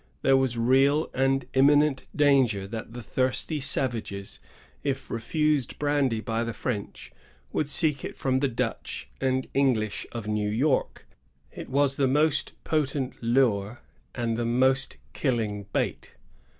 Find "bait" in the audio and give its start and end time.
15.71-16.15